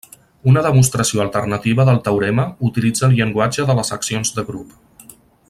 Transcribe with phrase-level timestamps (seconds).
[0.51, 4.75] Una demostració alternativa del teorema utilitza el llenguatge de les accions de grup.